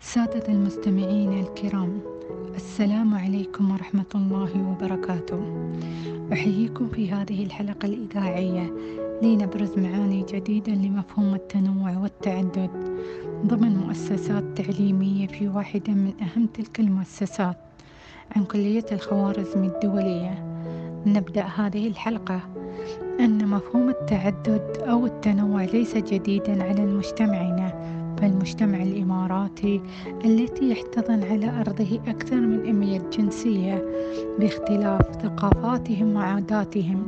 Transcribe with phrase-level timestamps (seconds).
[0.00, 2.00] سادة المستمعين الكرام
[2.54, 5.68] السلام عليكم ورحمة الله وبركاته.
[6.32, 8.72] أحييكم في هذه الحلقة الإذاعية
[9.22, 12.70] لنبرز معاني جديدة لمفهوم التنوع والتعدد
[13.46, 17.56] ضمن مؤسسات تعليمية في واحدة من أهم تلك المؤسسات
[18.36, 20.44] عن كلية الخوارزم الدولية.
[21.06, 22.40] نبدأ هذه الحلقة
[23.20, 29.80] أن مفهوم التعدد أو التنوع ليس جديدا على مجتمعنا فالمجتمع الإماراتي
[30.24, 33.84] التي يحتضن على أرضه أكثر من أمية جنسية
[34.38, 37.06] باختلاف ثقافاتهم وعاداتهم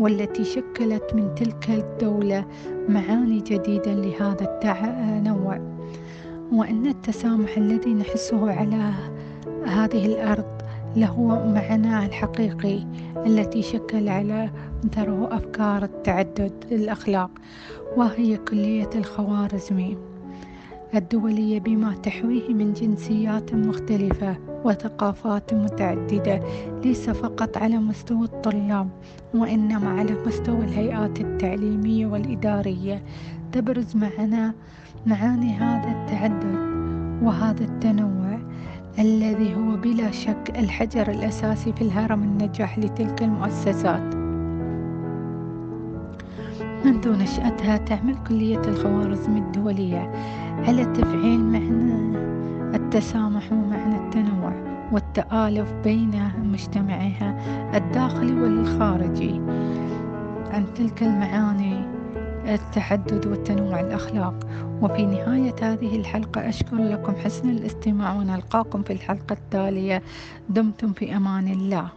[0.00, 2.44] والتي شكلت من تلك الدولة
[2.88, 5.60] معاني جديدة لهذا التنوع.
[6.52, 8.92] وأن التسامح الذي نحسه على
[9.66, 10.60] هذه الأرض
[10.96, 11.22] له
[11.54, 12.86] معناه الحقيقي
[13.26, 14.50] التي شكل على
[14.92, 17.30] ثره أفكار التعدد الأخلاق
[17.96, 20.09] وهي كلية الخوارزمي.
[20.94, 26.40] الدولية بما تحويه من جنسيات مختلفة وثقافات متعددة
[26.84, 28.88] ليس فقط على مستوى الطلاب
[29.34, 33.02] وإنما على مستوى الهيئات التعليمية والإدارية.
[33.52, 34.54] تبرز معنا
[35.06, 36.70] معاني هذا التعدد
[37.22, 38.38] وهذا التنوع
[38.98, 44.19] الذي هو بلا شك الحجر الأساسي في الهرم النجاح لتلك المؤسسات.
[47.06, 50.12] منذ نشأتها تعمل كلية الخوارزم الدولية.
[50.68, 52.16] على تفعيل معنى
[52.76, 54.52] التسامح ومعنى التنوع
[54.92, 57.38] والتآلف بين مجتمعها
[57.76, 59.40] الداخلي والخارجي.
[60.50, 61.84] عن تلك المعاني
[62.54, 64.34] التحدد والتنوع الأخلاق.
[64.82, 70.02] وفي نهاية هذه الحلقة أشكر لكم حسن الاستماع ونلقاكم في الحلقة التالية.
[70.48, 71.88] دمتم في أمان الله.